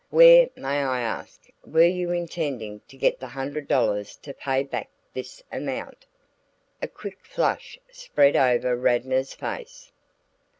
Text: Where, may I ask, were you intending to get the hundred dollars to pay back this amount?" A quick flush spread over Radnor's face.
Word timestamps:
Where, 0.09 0.49
may 0.55 0.81
I 0.81 1.01
ask, 1.01 1.41
were 1.63 1.83
you 1.85 2.09
intending 2.09 2.81
to 2.87 2.97
get 2.97 3.19
the 3.19 3.27
hundred 3.27 3.67
dollars 3.67 4.15
to 4.23 4.33
pay 4.33 4.63
back 4.63 4.89
this 5.13 5.43
amount?" 5.51 6.07
A 6.81 6.87
quick 6.87 7.19
flush 7.23 7.77
spread 7.91 8.35
over 8.35 8.75
Radnor's 8.75 9.35
face. 9.35 9.91